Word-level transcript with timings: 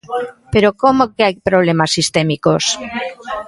Pero 0.53 0.69
¿como 0.81 1.03
que 1.13 1.21
hai 1.25 1.35
problemas 1.47 1.93
sistémicos? 1.97 2.63